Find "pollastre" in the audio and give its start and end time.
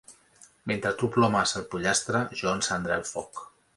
1.75-2.23